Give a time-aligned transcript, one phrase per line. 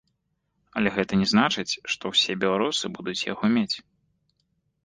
[0.79, 3.75] Але гэта не значыць, што ўсе беларусы будуць яго мець.